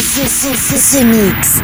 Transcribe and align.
The, 0.00 0.06
the, 0.06 0.56
the, 0.56 0.98
the 0.98 1.04
Mix. 1.04 1.60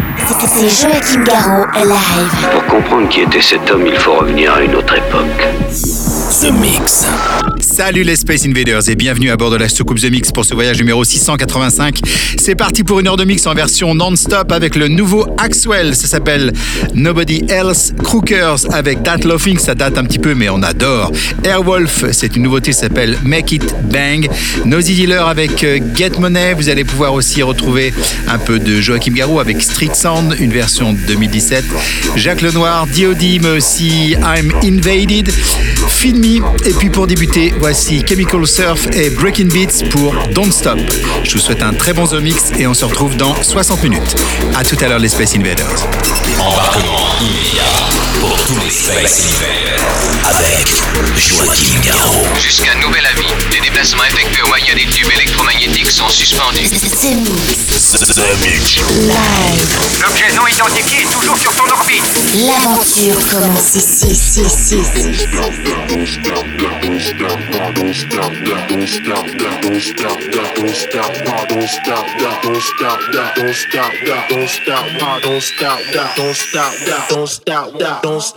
C'est 0.46 0.68
Joachim 0.68 1.24
Garraud 1.24 1.64
live. 1.74 2.48
Pour 2.52 2.66
comprendre 2.66 3.08
qui 3.08 3.22
était 3.22 3.40
cet 3.40 3.70
homme, 3.70 3.86
il 3.86 3.96
faut 3.96 4.12
revenir 4.12 4.52
à 4.52 4.60
une 4.60 4.74
autre 4.74 4.94
époque. 4.94 5.48
The 6.42 6.52
Mix. 6.52 7.06
Salut 7.76 8.04
les 8.04 8.16
Space 8.16 8.46
Invaders 8.46 8.88
et 8.88 8.94
bienvenue 8.94 9.28
à 9.28 9.36
bord 9.36 9.50
de 9.50 9.56
la 9.56 9.68
soucoupe 9.68 10.00
The 10.00 10.10
Mix 10.10 10.32
pour 10.32 10.46
ce 10.46 10.54
voyage 10.54 10.78
numéro 10.78 11.04
685. 11.04 12.00
C'est 12.38 12.54
parti 12.54 12.84
pour 12.84 13.00
une 13.00 13.06
heure 13.06 13.18
de 13.18 13.24
mix 13.24 13.46
en 13.46 13.52
version 13.52 13.94
non-stop 13.94 14.50
avec 14.50 14.76
le 14.76 14.88
nouveau 14.88 15.26
Axwell. 15.36 15.94
Ça 15.94 16.06
s'appelle 16.06 16.54
Nobody 16.94 17.44
Else. 17.50 17.92
Crookers 18.02 18.72
avec 18.72 19.02
That 19.02 19.18
Laughing, 19.26 19.58
ça 19.58 19.74
date 19.74 19.98
un 19.98 20.04
petit 20.04 20.18
peu 20.18 20.32
mais 20.34 20.48
on 20.48 20.62
adore. 20.62 21.12
Airwolf, 21.44 22.06
c'est 22.12 22.34
une 22.34 22.44
nouveauté, 22.44 22.72
ça 22.72 22.88
s'appelle 22.88 23.18
Make 23.24 23.52
It 23.52 23.74
Bang. 23.92 24.26
Nosy 24.64 24.94
Dealer 24.94 25.28
avec 25.28 25.62
euh, 25.62 25.78
Get 25.94 26.12
Money. 26.18 26.54
Vous 26.54 26.70
allez 26.70 26.84
pouvoir 26.84 27.12
aussi 27.12 27.42
retrouver 27.42 27.92
un 28.26 28.38
peu 28.38 28.58
de 28.58 28.80
Joachim 28.80 29.12
Garou 29.12 29.38
avec 29.38 29.60
Street 29.60 29.92
Sound, 29.92 30.34
une 30.40 30.50
version 30.50 30.94
2017. 31.06 31.62
Jacques 32.16 32.40
Lenoir, 32.40 32.86
D.O.D. 32.86 33.40
mais 33.42 33.50
aussi 33.50 34.12
I'm 34.12 34.50
Invaded. 34.64 35.30
Me. 36.04 36.36
Et 36.64 36.72
puis 36.72 36.88
pour 36.88 37.08
débuter, 37.08 37.52
voici 37.66 38.04
Chemical 38.08 38.46
Surf 38.46 38.86
et 38.92 39.10
Breaking 39.10 39.48
Beats 39.48 39.88
pour 39.90 40.14
Don't 40.28 40.52
Stop. 40.52 40.78
Je 41.24 41.32
vous 41.32 41.40
souhaite 41.40 41.64
un 41.64 41.72
très 41.72 41.92
bon 41.92 42.06
The 42.06 42.22
Mix 42.22 42.52
et 42.60 42.64
on 42.68 42.74
se 42.74 42.84
retrouve 42.84 43.16
dans 43.16 43.34
60 43.42 43.82
minutes. 43.82 44.14
A 44.54 44.62
tout 44.62 44.76
à 44.80 44.86
l'heure 44.86 45.00
les 45.00 45.08
Space 45.08 45.34
Invaders. 45.34 45.84
Embarquement 46.38 47.08
immédiat 47.20 47.64
pour 48.20 48.36
tous 48.44 48.56
les 48.60 48.70
Space 48.70 49.34
Invaders 49.34 49.84
avec 50.28 50.76
Garraud. 51.84 52.26
Jusqu'à 52.38 52.76
nouvel 52.76 53.04
avis, 53.04 53.34
les 53.86 53.92
déplacements 53.92 54.04
effectués 54.04 54.42
au 54.42 54.48
moyen 54.48 54.74
des 54.74 54.86
tubes 54.86 55.12
électromagnétiques 55.12 55.90
sont 55.90 56.08
suspendus. 56.08 56.68
The 56.68 57.14
Mix. 57.14 57.92
The 57.92 58.26
Mix. 58.40 58.76
Live. 59.06 60.02
L'objet 60.02 60.32
non 60.34 60.46
identifié 60.46 61.02
est 61.02 61.12
toujours 61.12 61.36
sur 61.38 61.54
ton 61.54 61.68
orbite. 61.70 62.02
L'aventure 62.34 63.16
commence 63.30 63.76
ici, 63.76 64.08
ici, 64.08 64.42
ici. 64.42 64.82
Don't 78.02 78.36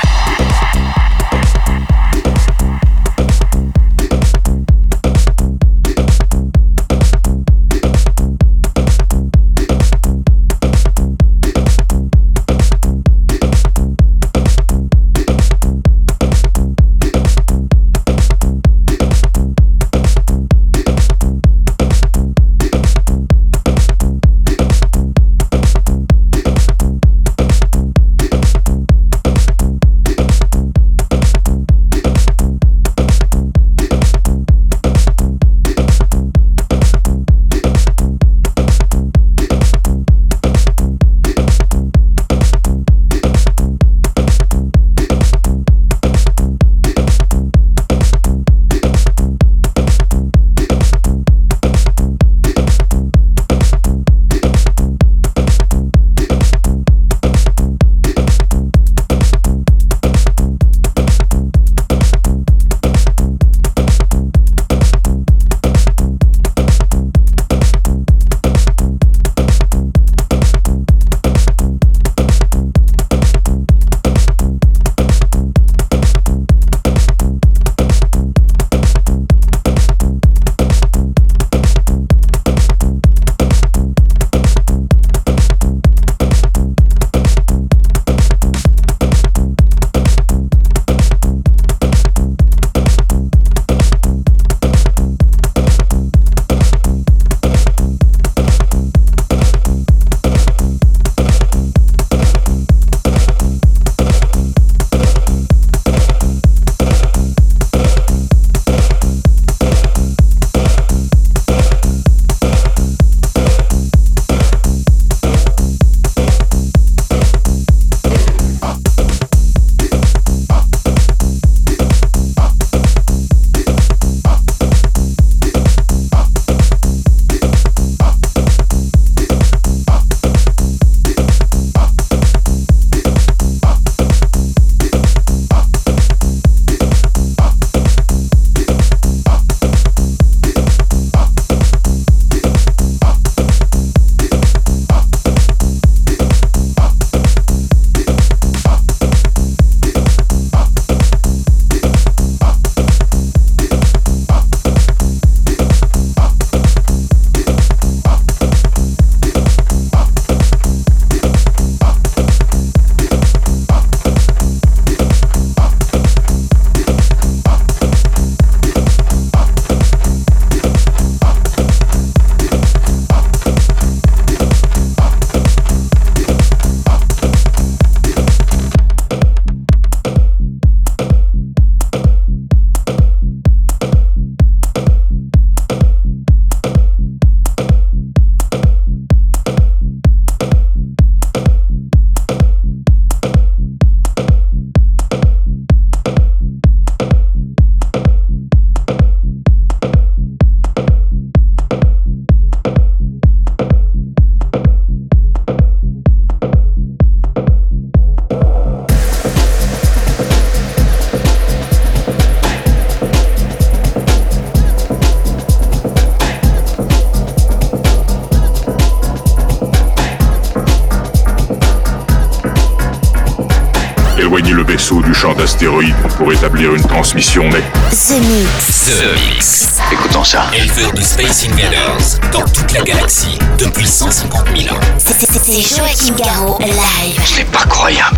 Pour 226.31 226.37
établir 226.37 226.73
une 226.75 226.83
transmission, 226.85 227.43
mais... 227.51 227.59
The 227.91 228.19
Mix. 228.21 228.85
The 228.85 229.33
Mix. 229.33 229.67
Écoutons 229.91 230.23
ça. 230.23 230.45
Éleveur 230.53 230.93
de 230.93 231.01
Space 231.01 231.45
Invaders 231.45 232.19
dans 232.31 232.47
toute 232.47 232.71
la 232.71 232.81
galaxie 232.83 233.37
depuis 233.59 233.85
150 233.85 234.45
000 234.55 234.73
ans. 234.73 234.79
C'est- 234.97 235.13
c'est- 235.25 235.39
C'est 235.43 235.75
Joachim 235.75 236.15
Garraud, 236.17 236.57
live. 236.61 237.21
C'est 237.25 237.43
pas 237.51 237.65
croyable. 237.65 238.17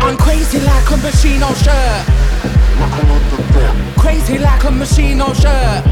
I'm 0.00 0.16
crazy 0.16 0.58
like 0.60 0.90
a 0.90 0.96
machine 0.96 1.42
on 1.42 1.54
shirt. 1.62 2.06
Crazy 3.98 4.38
like 4.38 4.64
a 4.66 4.70
machine 4.70 5.20
on 5.20 5.34
shirt. 5.34 5.84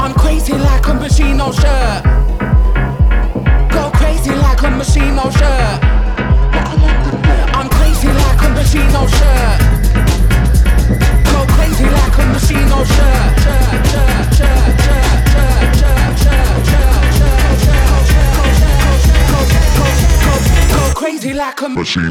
I'm 0.00 0.14
crazy 0.14 0.52
like 0.52 0.88
a 0.88 0.94
machine 0.94 1.40
on 1.40 1.52
shirt. 1.52 2.02
Go 3.70 3.90
crazy 3.94 4.30
like 4.30 4.62
a 4.64 4.70
machine 4.70 5.16
on 5.18 5.30
shirt. 5.30 5.80
I'm 7.54 7.68
crazy 7.68 8.08
like 8.08 8.42
a 8.42 8.48
machine 8.50 8.96
on 8.96 9.08
shirt. 9.08 9.75
Easy 11.78 11.84
like 11.90 12.18
a 12.18 12.24
machine 12.24 12.68
gun 12.68 12.86
Go 20.58 20.92
Crazy 20.94 21.34
like 21.34 21.60
a 21.60 21.68
machine 21.68 22.10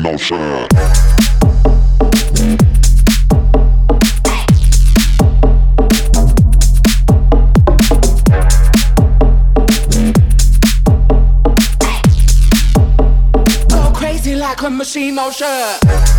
gun 15.17 16.14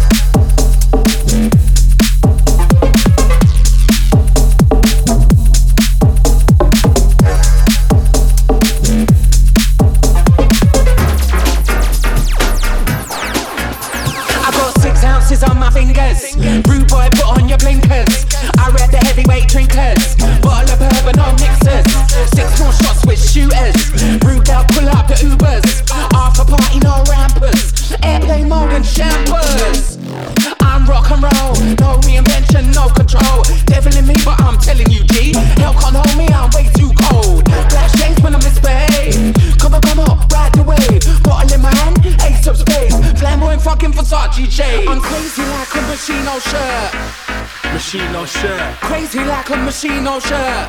Crazy 49.16 49.30
like 49.30 49.48
a 49.48 49.56
machine 49.56 50.06
oh, 50.06 50.12
on 50.12 50.20
shirt. 50.20 50.68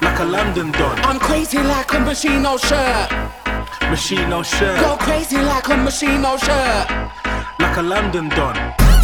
like 0.00 0.18
a 0.20 0.24
London 0.24 0.72
don. 0.72 0.96
I'm 1.04 1.20
crazy 1.20 1.58
like 1.58 1.92
a 1.92 2.00
machine 2.00 2.46
oh, 2.46 2.52
on 2.52 2.58
shirt. 2.58 3.12
Machine 3.90 4.32
oh, 4.32 4.38
on 4.38 4.44
shirt, 4.44 4.80
Go 4.80 4.96
crazy 4.96 5.36
like 5.36 5.68
a 5.68 5.76
machine 5.76 6.24
on 6.24 6.38
shirt. 6.38 6.88
like 7.60 7.76
a 7.76 7.82
London 7.82 8.30
don. 8.30 8.56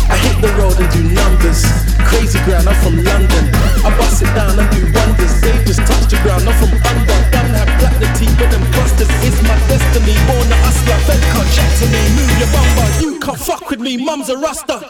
I 0.08 0.16
hit 0.24 0.40
the 0.40 0.48
road 0.56 0.80
and 0.80 0.88
do 0.88 1.04
numbers. 1.04 1.68
Crazy 2.08 2.40
ground, 2.48 2.64
I'm 2.64 2.74
from 2.80 2.96
London. 2.96 3.44
I 3.84 3.92
bust 4.00 4.22
it 4.24 4.32
down 4.32 4.56
and 4.56 4.70
do 4.72 4.88
wonders. 4.88 5.36
They 5.44 5.52
just 5.68 5.84
touch 5.84 6.08
the 6.08 6.16
ground, 6.24 6.48
I'm 6.48 6.56
from 6.56 6.72
under. 6.72 7.18
Done 7.28 7.52
have 7.52 7.68
black 7.76 8.00
the 8.00 8.08
teeth, 8.16 8.32
but 8.40 8.48
them 8.48 8.64
busters. 8.72 9.12
It's 9.20 9.36
my 9.44 9.52
destiny. 9.68 10.16
Born 10.24 10.48
a 10.48 10.56
hustler, 10.64 10.96
fed 11.04 11.20
can't 11.20 11.50
chat 11.52 11.70
to 11.76 11.84
me. 11.92 12.00
Move 12.16 12.34
your 12.40 12.48
bumper, 12.56 12.88
you 13.04 13.20
can't 13.20 13.36
fuck 13.36 13.68
with 13.68 13.80
me. 13.80 14.00
Mum's 14.00 14.30
a 14.30 14.36
rasta. 14.38 14.80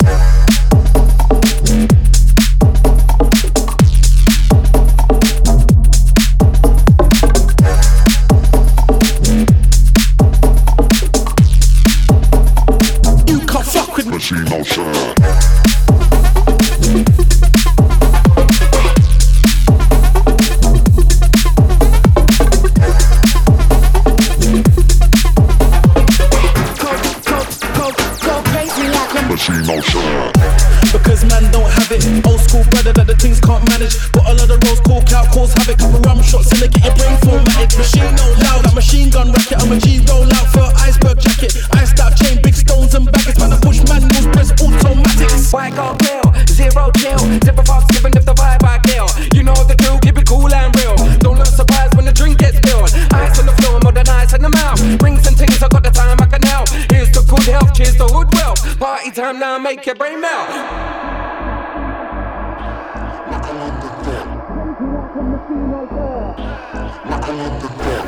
Automatics. 45.82 45.82
White 45.82 45.98
pill, 45.98 46.46
zero 46.46 46.90
chill. 46.96 47.18
Zipper 47.44 47.64
fast, 47.64 47.90
giving 47.90 48.16
up 48.16 48.24
the 48.24 48.34
vibe 48.34 48.64
I 48.64 48.78
kill. 48.86 49.08
You 49.34 49.42
know 49.42 49.54
the 49.66 49.74
drill, 49.74 49.98
keep 49.98 50.16
it 50.18 50.26
cool 50.26 50.52
and 50.52 50.74
real. 50.76 50.96
Don't 51.18 51.38
look 51.38 51.46
surprised 51.46 51.94
when 51.96 52.04
the 52.04 52.12
drink 52.12 52.38
gets 52.38 52.56
spilled. 52.58 52.90
Ice 53.12 53.38
on 53.38 53.46
the 53.46 53.52
floor, 53.60 53.80
more 53.82 53.92
than 53.92 54.08
ice 54.08 54.32
in 54.34 54.42
the 54.42 54.48
mouth. 54.50 54.80
Rings 55.02 55.26
and 55.26 55.36
things, 55.36 55.62
I 55.62 55.68
got 55.68 55.82
the 55.82 55.90
time 55.90 56.18
I 56.20 56.26
can 56.26 56.42
help. 56.42 56.68
Here's 56.90 57.10
the 57.10 57.22
good 57.28 57.42
health, 57.42 57.74
cheers 57.74 57.96
the 57.96 58.06
hood 58.06 58.32
wealth. 58.34 58.78
Party 58.78 59.10
time 59.10 59.38
now, 59.38 59.58
make 59.58 59.84
your 59.86 59.94
brain 59.94 60.20
melt. 60.20 60.48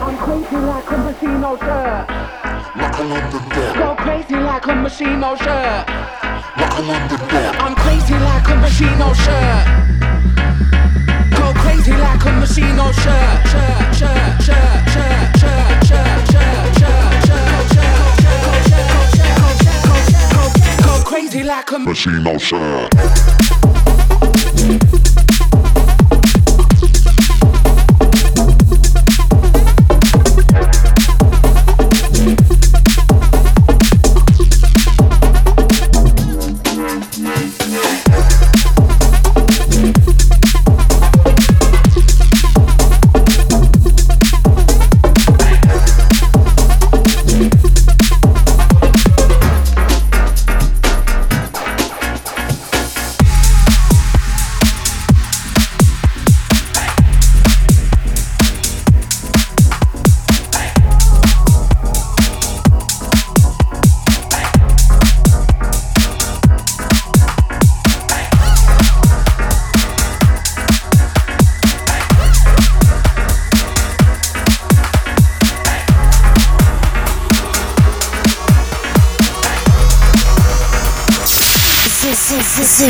I'm 0.04 0.16
crazy 0.19 0.57
like 0.57 0.90
a 0.90 0.99
machine 0.99 1.45
oh, 1.45 1.52
on 1.52 1.59
shirt. 1.59 2.07
Go 3.76 3.95
crazy 3.97 4.37
like 4.37 4.66
a 4.66 4.75
machine 4.75 5.25
oh, 5.25 5.31
on 5.31 5.37
shirt. 5.38 6.44
I'm 6.76 7.76
crazy 7.76 8.14
like 8.14 8.49
a 8.49 8.57
machine 8.57 9.00
on 9.00 9.14
shirt. 9.14 9.66
Go 11.31 11.52
crazy 11.61 11.93
like 11.93 12.25
a 12.25 12.33
machine 12.33 12.78
on 12.81 12.93
shirt. 12.93 13.47
Shirt, 13.47 13.95
shirt, 13.95 14.45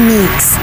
Mix. 0.01 0.54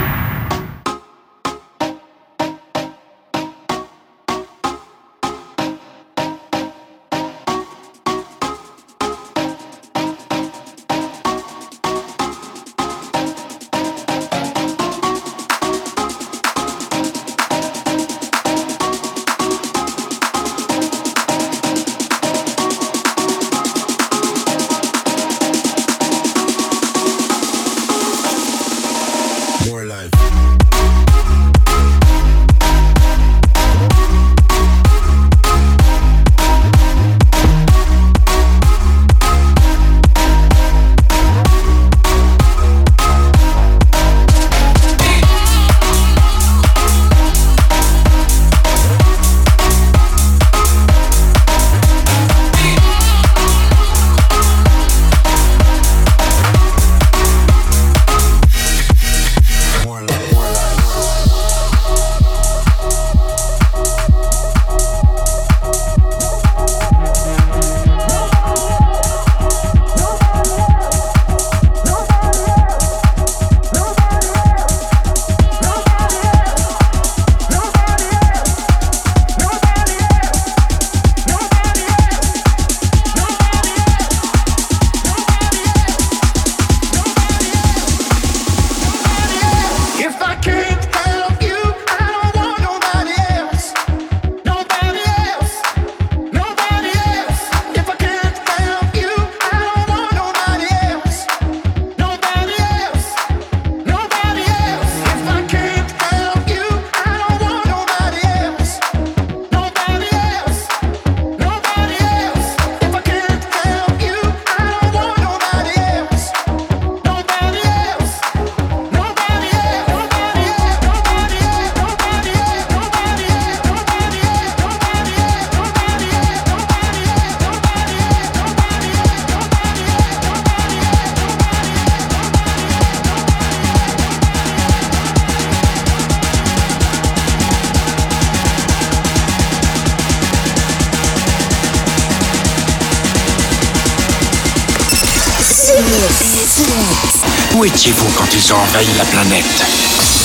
Étiez-vous 147.73 148.09
quand 148.17 148.27
ils 148.33 148.53
ont 148.53 148.57
envahi 148.57 148.87
la 148.97 149.05
planète? 149.05 150.20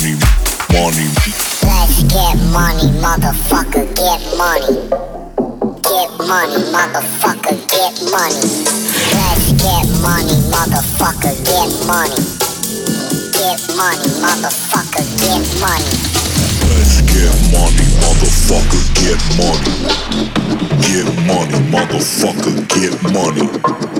money, 0.00 0.16
money. 0.72 1.08
Let's 1.62 2.02
get 2.04 2.36
money, 2.52 2.88
motherfucker, 3.04 3.84
get 3.94 4.20
money. 4.36 4.88
Get 5.82 6.10
money, 6.26 6.62
motherfucker, 6.72 7.56
get 7.68 7.94
money. 8.08 8.40
Let's 9.12 9.52
get 9.60 9.86
money, 10.00 10.36
motherfucker, 10.48 11.36
get 11.44 11.70
money. 11.86 12.16
Get 13.32 13.60
money, 13.76 14.08
motherfucker, 14.24 15.04
get 15.20 15.44
money. 15.60 15.92
Let's 16.70 17.00
get 17.02 17.36
money, 17.52 17.84
motherfucker, 18.00 18.82
get 18.96 19.20
money. 19.36 19.68
Get 20.80 21.08
money, 21.26 21.58
motherfucker, 21.68 22.56
get 22.68 23.02
money. 23.12 23.99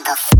motherfucker. 0.00 0.39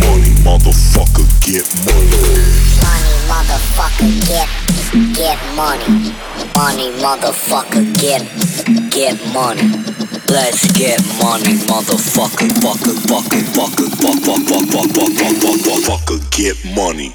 Money, 0.00 0.32
motherfucker, 0.44 1.26
get 1.40 1.66
money. 1.84 2.10
Money, 2.82 3.14
motherfucker, 3.30 4.10
get, 4.26 4.48
get 5.14 5.38
money. 5.54 6.12
Money, 6.56 6.90
motherfucker, 7.00 7.84
get, 8.00 8.22
get 8.90 9.16
money. 9.32 9.62
Let's 10.28 10.70
get 10.72 11.00
money, 11.22 11.54
motherfucker, 11.66 12.48
fucker, 12.62 12.96
fucker, 13.06 13.06
fucker, 13.06 13.42
fucker, 13.54 13.88
fucker, 14.02 14.38
fucker, 14.46 14.86
fucker, 14.86 15.32
fucker, 15.40 15.78
fucker, 15.86 16.30
get 16.30 16.56
money. 16.74 17.14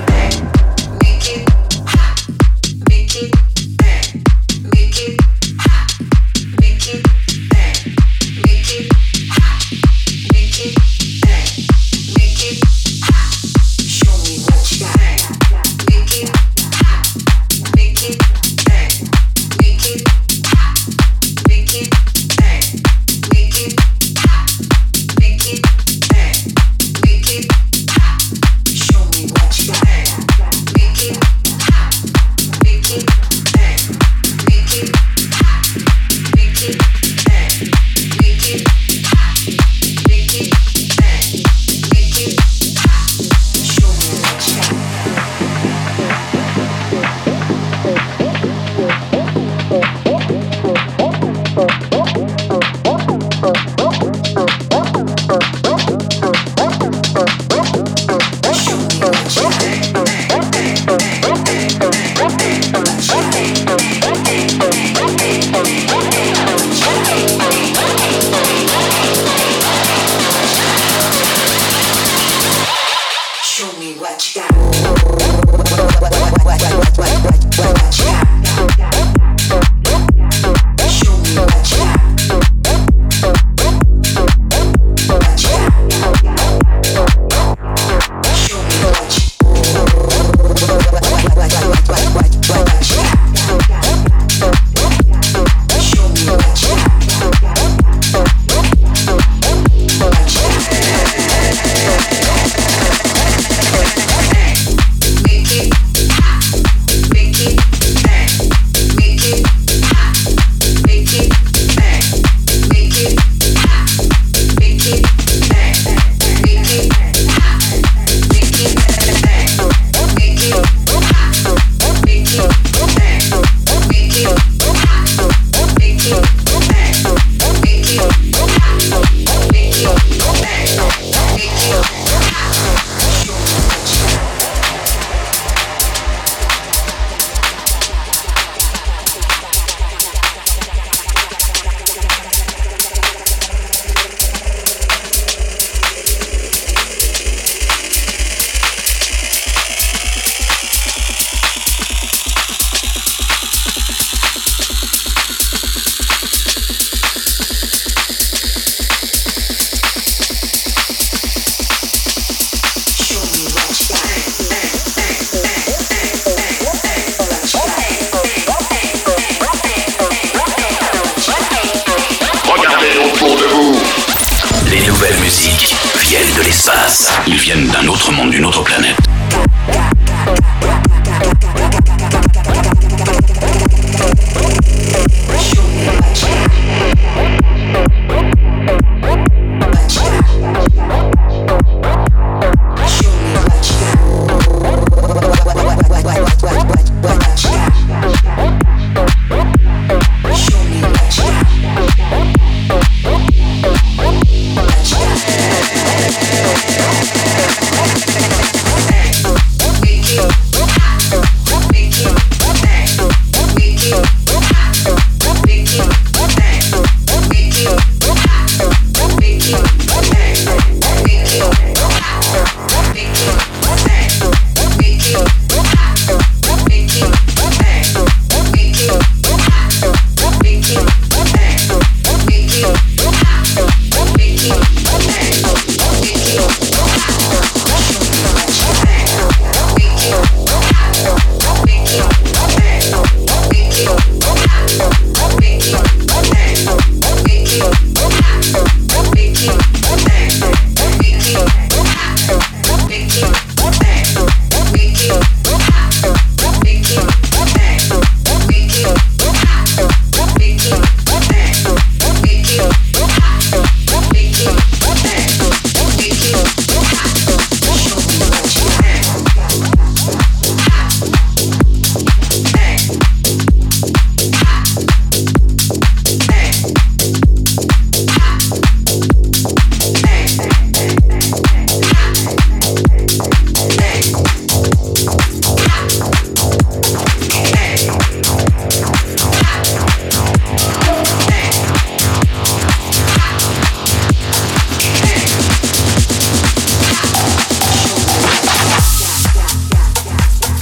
Ils 177.27 177.37
viennent 177.37 177.67
d'un 177.67 177.87
autre 177.87 178.11
monde, 178.11 178.31
d'une 178.31 178.45
autre 178.45 178.63
planète. 178.63 178.97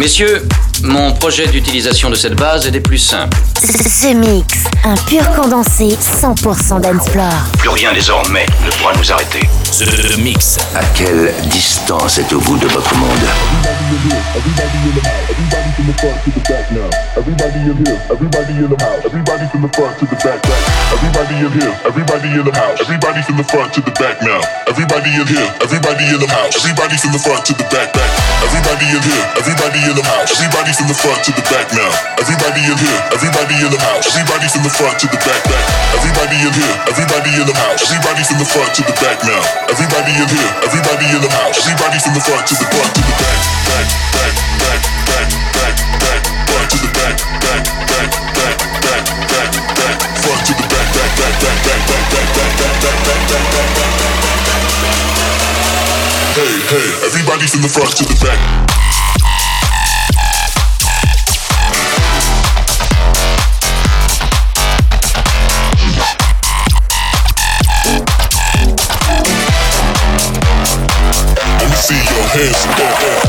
Messieurs, 0.09 0.43
mon 0.81 1.13
projet 1.13 1.45
d'utilisation 1.45 2.09
de 2.09 2.15
cette 2.15 2.33
base 2.33 2.65
est 2.65 2.71
des 2.71 2.79
plus 2.79 2.97
simples. 2.97 3.37
Ce 3.61 4.11
mix, 4.11 4.63
un 4.83 4.95
pur 4.95 5.23
condensé 5.35 5.89
100% 5.89 6.81
d'Ensplore. 6.81 7.27
Plus 7.59 7.69
rien 7.69 7.93
désormais 7.93 8.47
ne 8.65 8.71
pourra 8.71 8.93
nous 8.97 9.11
arrêter. 9.11 9.41
The, 9.79 10.17
Mix. 10.17 10.57
À 10.75 10.83
quelle 10.93 11.33
distance 11.45 12.17
êtes-vous 12.17 12.57
de 12.57 12.67
votre 12.67 12.93
monde 12.95 13.09
Everybody 17.19 17.59
in 17.67 17.75
here, 17.83 17.99
everybody 18.11 18.53
in 18.55 18.69
the 18.69 18.77
house, 18.79 19.03
everybody 19.05 19.45
from 19.51 19.61
the 19.61 19.71
front 19.75 19.97
to 19.99 20.05
the 20.05 20.15
back, 20.23 20.39
back. 20.43 20.61
Everybody 20.91 21.35
in 21.35 21.51
here, 21.51 21.73
everybody 21.83 22.27
in 22.31 22.43
the 22.43 22.53
house, 22.55 22.79
everybody 22.79 23.21
from 23.23 23.37
the 23.37 23.43
front 23.43 23.73
to 23.73 23.81
the 23.81 23.91
back 23.99 24.21
now. 24.21 24.39
Everybody 24.67 25.09
in 25.15 25.27
here, 25.27 25.49
everybody 25.59 26.03
in 26.07 26.19
the 26.19 26.27
house, 26.27 26.55
everybody 26.55 26.95
from 26.95 27.11
the 27.11 27.19
front 27.19 27.43
to 27.47 27.53
the 27.53 27.65
back, 27.71 27.91
back. 27.91 28.09
Everybody 28.43 28.85
in 28.87 29.03
here, 29.03 29.25
everybody 29.35 29.79
in 29.83 29.95
the 29.95 30.03
house, 30.03 30.31
everybody 30.31 30.71
from 30.71 30.87
the 30.87 30.95
front 30.95 31.23
to 31.23 31.31
the 31.35 31.43
back 31.51 31.67
now. 31.75 31.91
Everybody 32.19 32.61
in 32.67 32.77
here, 32.77 32.99
everybody 33.11 33.55
in 33.59 33.71
the 33.71 33.79
house, 33.83 34.07
everybody 34.07 34.47
from 34.47 34.63
the 34.63 34.71
front 34.71 34.95
to 34.99 35.07
the 35.07 35.19
back, 35.23 35.41
back. 35.49 35.63
Everybody 35.99 36.37
in 36.39 36.53
here, 36.55 36.75
everybody 36.87 37.31
in 37.35 37.45
the 37.47 37.55
house, 37.55 37.79
everybody 37.83 38.21
from 38.23 38.37
the 38.39 38.47
front 38.47 38.71
to 38.75 38.81
the 38.83 38.95
back 39.03 39.19
now. 39.27 39.68
Everybody 39.69 40.17
in 40.17 40.25
here, 40.25 40.51
everybody 40.65 41.05
in 41.13 41.21
the 41.21 41.29
house, 41.29 41.61
everybody 41.61 42.01
from 42.01 42.17
the 42.17 42.23
front 42.25 42.41
to 42.49 42.57
the 42.57 42.65
front 42.73 42.89
to 42.89 43.01
the 43.05 43.13
back, 43.21 43.37
back, 43.69 43.85
back, 44.17 44.33
back, 44.57 44.81
back, 45.05 45.29
back, 45.53 45.77
back, 46.01 46.21
front 46.49 46.73
to 46.73 46.77
the 46.81 46.89
back, 46.89 47.13
back, 47.37 47.61
back, 47.85 48.09
back, 48.33 48.57
back, 48.81 49.05
back, 49.29 49.53
back, 49.77 49.97
front 50.25 50.41
to 50.41 50.53
the 50.57 50.65
back, 50.73 50.89
back, 50.89 51.13
back, 51.21 51.37
back, 51.45 51.61
back, 51.61 51.85
back, 51.85 52.17
back, 52.17 52.49
back, 52.49 52.81
back, 52.81 52.97
back, 53.05 53.29
back, 53.29 53.45
back, 53.45 53.77
back. 53.77 54.65
Hey, 56.33 56.55
hey, 56.65 56.89
everybody 57.05 57.45
from 57.45 57.61
the 57.61 57.69
front 57.69 57.93
to 57.93 58.09
the 58.09 58.17
back. 58.25 58.41
Head. 72.39 73.28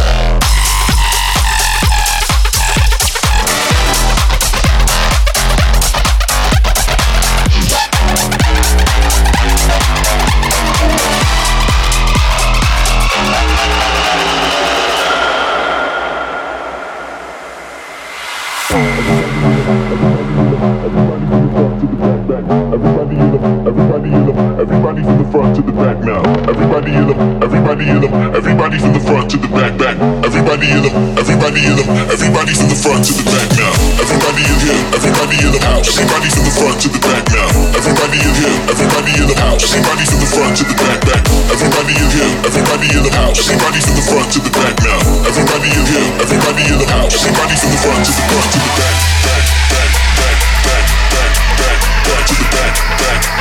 Front 25.30 25.54
to 25.54 25.62
the 25.62 25.70
back 25.70 26.02
now. 26.02 26.26
Everybody 26.50 26.90
in 26.90 27.06
the, 27.06 27.14
everybody 27.38 27.86
in 27.86 28.02
the, 28.02 28.10
everybody 28.34 28.82
from 28.82 28.92
the 28.92 29.02
front 29.06 29.30
to 29.30 29.38
the 29.38 29.46
back, 29.46 29.78
back. 29.78 29.94
Everybody 30.26 30.66
in 30.74 30.82
the, 30.82 30.90
everybody 31.14 31.62
in 31.70 31.78
the, 31.78 31.84
everybody 32.10 32.50
from 32.50 32.66
the 32.66 32.74
front 32.74 33.06
to 33.06 33.14
the 33.14 33.24
back 33.30 33.46
now. 33.54 33.70
Everybody 34.02 34.42
in 34.42 34.58
here, 34.58 34.82
everybody 34.90 35.38
in 35.38 35.50
the 35.54 35.62
house, 35.62 35.86
everybody 35.86 36.28
from 36.34 36.44
the 36.50 36.54
front 36.58 36.76
to 36.82 36.88
the 36.90 36.98
back 36.98 37.24
now. 37.30 37.46
Everybody 37.78 38.18
in 38.18 38.34
here, 38.42 38.58
everybody 38.74 39.12
in 39.14 39.26
the 39.30 39.36
house, 39.38 39.62
everybody 39.70 40.04
from 40.10 40.18
the 40.18 40.30
front 40.34 40.52
to 40.58 40.64
the 40.66 40.76
back, 40.82 40.98
back. 41.06 41.22
Everybody 41.46 41.94
in 41.94 42.10
here, 42.10 42.32
everybody 42.42 42.88
in 42.90 43.02
the 43.06 43.12
house, 43.14 43.38
everybody 43.46 43.80
from 43.86 43.94
the 43.94 44.04
front 44.10 44.28
to 44.34 44.38
the 44.42 44.50
back 44.50 44.76
now. 44.82 44.98
Everybody 45.30 45.70
in 45.70 45.84
here, 45.94 46.10
everybody 46.18 46.62
in 46.66 46.78
the 46.82 46.88
house, 46.90 47.14
everybody 47.22 47.54
from 47.54 47.70
the 47.70 47.78
front 47.78 48.02
to 48.02 48.12
the 48.18 48.24
front 48.34 48.48
to 48.50 48.58
the 48.58 48.70
back, 48.74 48.96
back, 49.22 49.44
back, 49.70 49.90
back, 50.18 50.38
back, 50.66 50.84
back, 51.06 51.32
back, 51.54 51.78
back 52.02 52.22
to 52.26 52.34
the 52.34 52.46
back, 52.50 52.74
back, 52.98 53.39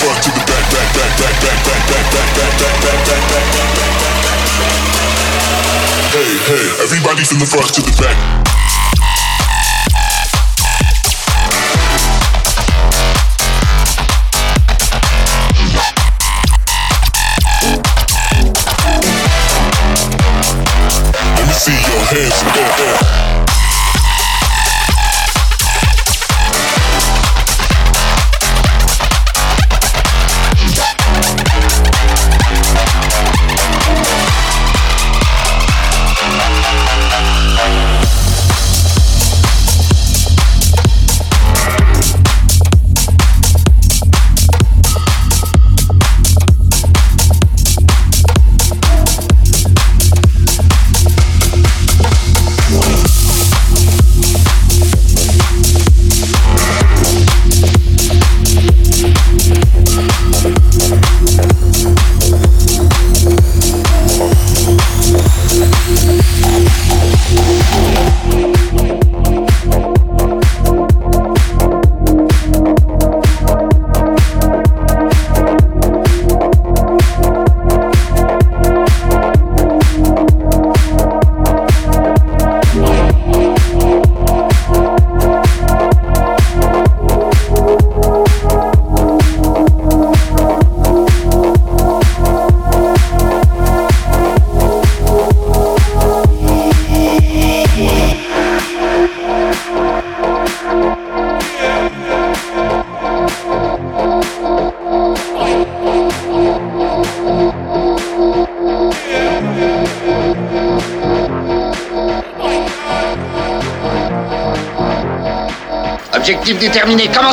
front 0.00 0.22
to 0.24 0.30
the 0.30 0.40
back, 0.48 0.64
back, 0.72 0.88
back, 0.96 1.12
back, 1.20 1.36
back, 1.44 1.60
back, 1.60 1.84
back, 1.92 2.08
back, 2.08 2.32
back, 2.32 2.56
back, 2.56 2.80
back, 2.80 3.04
back, 3.04 3.44
back, 3.44 3.76
back, 3.76 4.16
back. 4.24 4.40
Hey, 6.08 6.40
hey, 6.48 6.64
everybody 6.82 7.22
from 7.24 7.38
the 7.38 7.44
front 7.44 7.68
to 7.74 7.82
the 7.82 7.92
back. 8.00 8.16
See 21.60 21.76
your 21.76 22.00
hands 22.08 22.40
go. 22.54 22.60
Objectif 22.80 23.19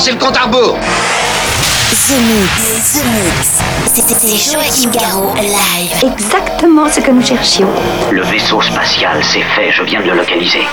commencez 0.08 0.12
le 0.12 0.18
compte 0.18 0.38
à 0.38 0.42
rebours 0.44 0.78
The 2.08 2.12
Mix, 2.22 2.94
The 2.94 3.04
Mix. 3.06 3.48
C'est- 3.94 4.16
C'est 4.20 4.52
Joachim 4.52 4.90
Garraud 4.92 5.34
live. 5.36 6.12
Exactement 6.14 6.88
ce 6.90 7.00
que 7.02 7.12
nous 7.12 7.26
cherchions. 7.26 7.68
Le 8.12 8.22
vaisseau 8.24 8.62
spatial, 8.62 9.22
c'est 9.24 9.42
fait, 9.42 9.72
je 9.72 9.84
viens 9.84 10.02
de 10.02 10.08
le 10.08 10.16
localiser. 10.18 10.66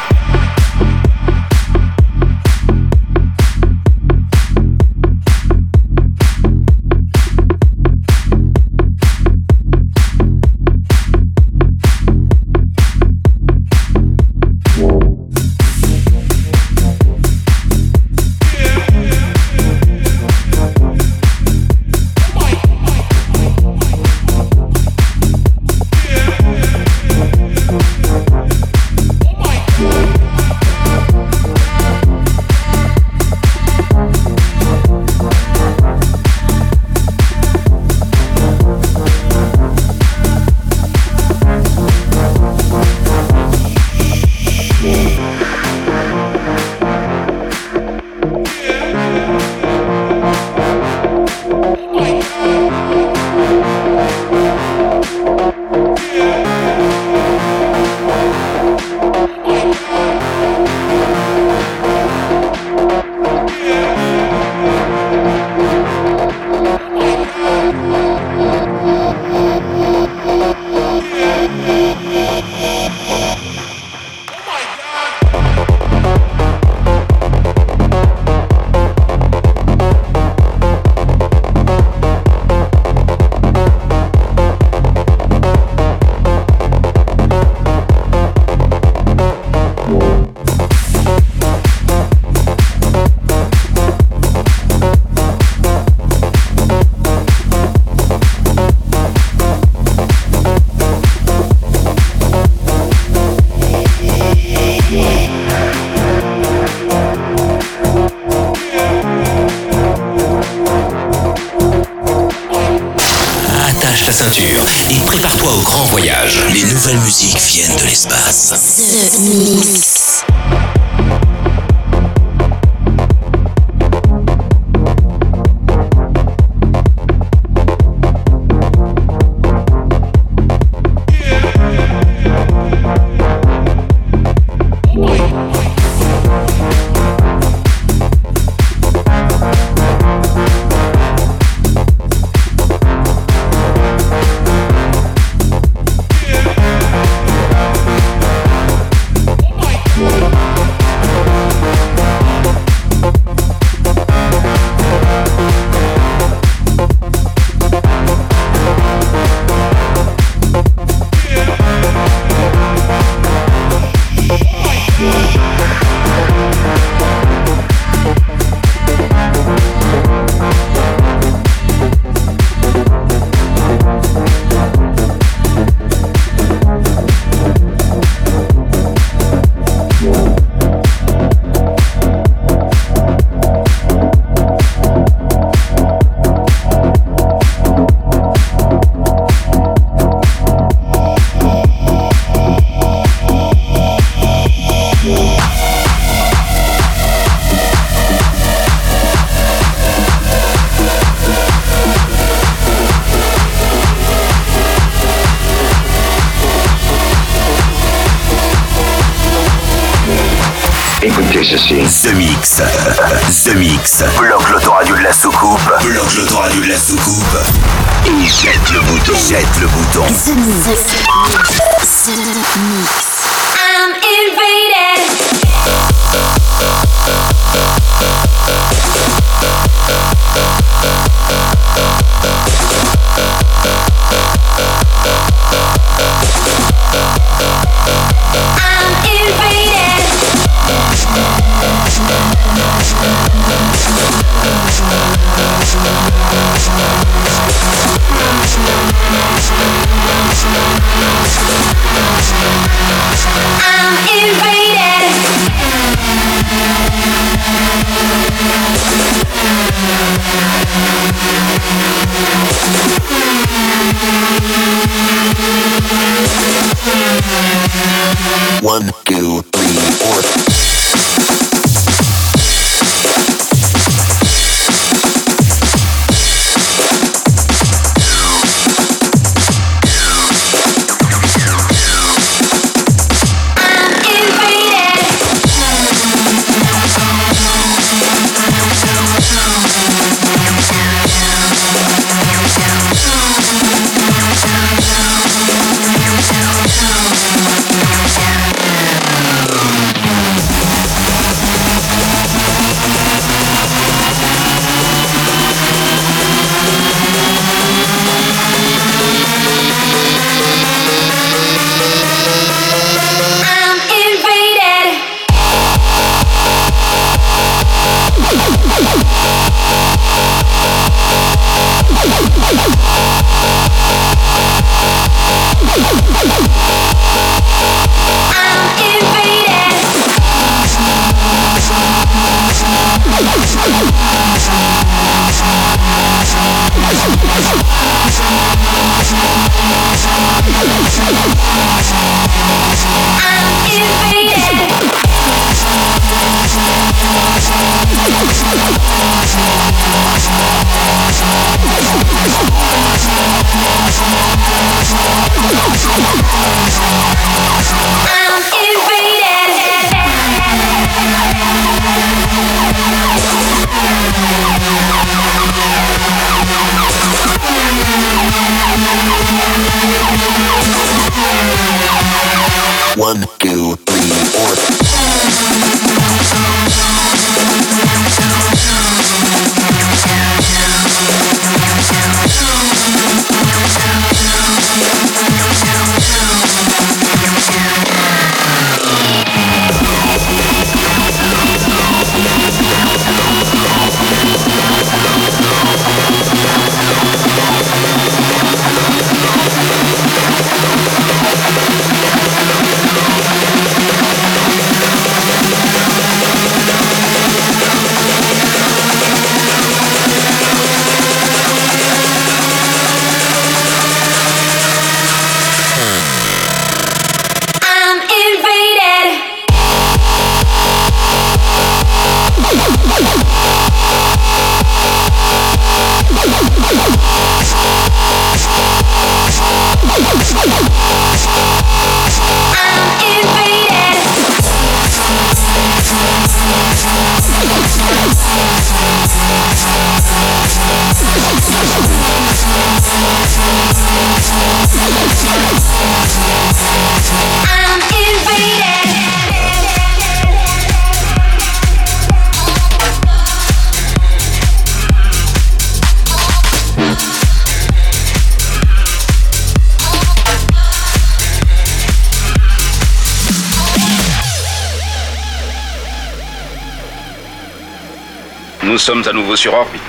Sommes 468.84 469.02
à 469.08 469.12
nouveau 469.14 469.34
sur 469.34 469.54
orbite. 469.54 469.80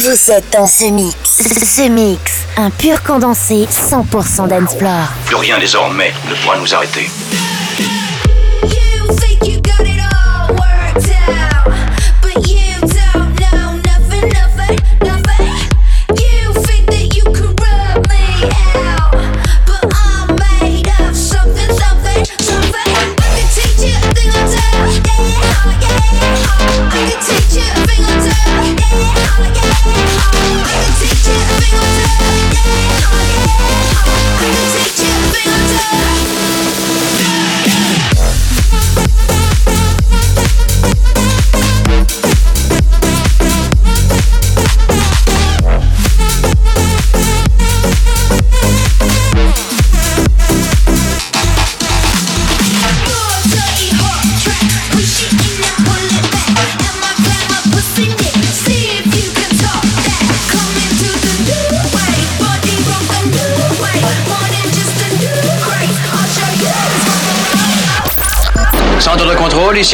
Vous 0.00 0.30
êtes 0.32 0.52
dans 0.52 0.66
ce 0.66 0.86
mix. 0.86 1.16
Ce 1.22 1.88
mix, 1.88 2.32
un 2.56 2.68
pur 2.70 3.00
condensé 3.04 3.68
100% 3.70 4.48
dancefloor. 4.48 5.06
Plus 5.26 5.36
rien 5.36 5.60
désormais 5.60 6.12
ne 6.28 6.34
pourra 6.42 6.58
nous 6.58 6.74
arrêter. 6.74 7.08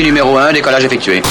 Numéro 0.03 0.37
1, 0.37 0.53
décollage 0.53 0.85
effectué. 0.85 1.23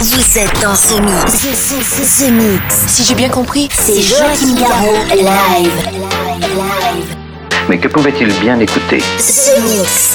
Vous 0.00 0.38
êtes 0.38 0.60
dans 0.62 0.74
ce 0.74 0.94
mix. 1.00 1.32
Ce, 1.32 1.48
ce, 1.54 1.82
ce, 1.82 2.24
ce 2.24 2.30
mix. 2.30 2.74
Si 2.86 3.04
j'ai 3.04 3.14
bien 3.14 3.28
compris, 3.28 3.68
C'est 3.72 4.00
Joachim 4.00 4.54
Garraud 4.54 4.96
live. 5.14 5.70
Mais 7.68 7.78
que 7.78 7.88
pouvait-il 7.88 8.32
bien 8.40 8.58
écouter? 8.60 9.02
Ce 9.18 9.60
mix. 9.60 10.14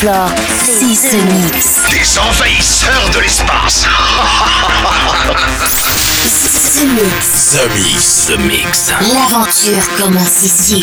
Floor. 0.00 0.30
C'est 0.64 0.94
ce 0.94 1.16
mix. 1.16 1.76
Des 1.90 2.18
envahisseurs 2.18 3.10
de 3.12 3.20
l'espace 3.20 3.84
Ce 6.26 6.84
mix. 6.86 7.50
The 7.52 7.68
Mix. 7.74 8.26
The 8.26 8.38
Mix. 8.38 8.92
L'aventure 9.12 9.84
commence 9.98 10.42
ici. 10.42 10.82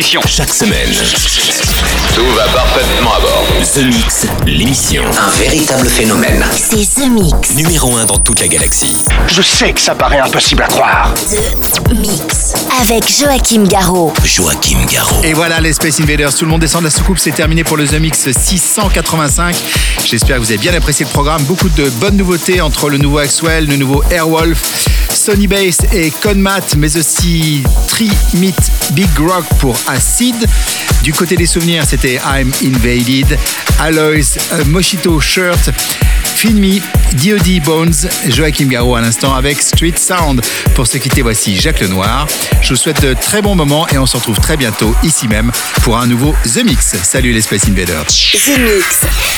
Chaque 0.00 0.54
semaine, 0.54 0.92
Tout 2.14 2.24
va 2.36 2.44
parfaitement 2.44 3.14
à 3.14 3.20
bord. 3.20 3.44
The 3.74 3.78
Mix, 3.78 4.26
l'émission. 4.46 5.02
Un 5.04 5.30
véritable 5.30 5.88
phénomène. 5.88 6.44
C'est 6.52 7.00
The 7.00 7.08
Mix. 7.10 7.54
Numéro 7.56 7.96
1 7.96 8.04
dans 8.04 8.18
toute 8.18 8.38
la 8.40 8.46
galaxie. 8.46 8.96
Je 9.26 9.42
sais 9.42 9.72
que 9.72 9.80
ça 9.80 9.96
paraît 9.96 10.20
impossible 10.20 10.62
à 10.62 10.68
croire. 10.68 11.12
The 11.14 11.90
Mix. 11.90 12.54
Avec 12.80 13.10
Joachim 13.12 13.64
Garraud. 13.64 14.12
Joachim 14.24 14.86
Garraud. 14.88 15.20
Et 15.24 15.32
voilà 15.32 15.60
les 15.60 15.72
Space 15.72 15.98
Invaders, 15.98 16.32
tout 16.32 16.44
le 16.44 16.50
monde 16.52 16.60
descend 16.60 16.82
de 16.82 16.86
la 16.86 16.92
soucoupe, 16.92 17.18
c'est 17.18 17.32
terminé 17.32 17.64
pour 17.64 17.76
le 17.76 17.88
The 17.88 17.98
Mix 17.98 18.30
685. 18.30 19.56
J'espère 20.06 20.36
que 20.36 20.42
vous 20.42 20.52
avez 20.52 20.60
bien 20.60 20.74
apprécié 20.74 21.06
le 21.06 21.10
programme, 21.10 21.42
beaucoup 21.42 21.70
de 21.70 21.90
bonnes 21.90 22.16
nouveautés 22.16 22.60
entre 22.60 22.88
le 22.88 22.98
nouveau 22.98 23.18
Axwell, 23.18 23.66
le 23.66 23.76
nouveau 23.76 24.04
Airwolf, 24.12 24.60
Sony 25.28 25.46
Bass 25.46 25.80
et 25.92 26.10
Conmat, 26.10 26.74
mais 26.78 26.96
aussi 26.96 27.62
Trimit 27.86 28.54
Big 28.92 29.10
Rock 29.18 29.44
pour 29.58 29.76
Acid. 29.86 30.34
Du 31.02 31.12
côté 31.12 31.36
des 31.36 31.44
souvenirs, 31.44 31.84
c'était 31.86 32.14
I'm 32.14 32.50
Invaded, 32.64 33.38
Aloys, 33.78 34.38
Moshito 34.64 35.20
Shirt, 35.20 35.68
Finmi, 36.24 36.80
D.O.D. 37.12 37.60
Bones, 37.60 38.08
Joachim 38.30 38.68
Garraud 38.68 38.94
à 38.94 39.02
l'instant 39.02 39.34
avec 39.34 39.60
Street 39.60 39.92
Sound. 39.98 40.40
Pour 40.74 40.86
se 40.86 40.96
quitter, 40.96 41.20
voici 41.20 41.54
Jacques 41.54 41.80
Lenoir. 41.80 42.26
Je 42.62 42.70
vous 42.70 42.76
souhaite 42.76 43.02
de 43.02 43.12
très 43.12 43.42
bons 43.42 43.54
moments 43.54 43.86
et 43.88 43.98
on 43.98 44.06
se 44.06 44.16
retrouve 44.16 44.40
très 44.40 44.56
bientôt 44.56 44.94
ici 45.02 45.28
même 45.28 45.52
pour 45.82 45.98
un 45.98 46.06
nouveau 46.06 46.34
The 46.44 46.64
Mix. 46.64 46.96
Salut 47.02 47.34
les 47.34 47.42
Space 47.42 47.68
Invaders. 47.68 48.06
The 48.06 48.58
Mix. 48.58 49.37